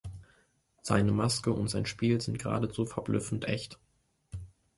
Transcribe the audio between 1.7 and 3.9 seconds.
Spiel sind geradezu verblüffend echt.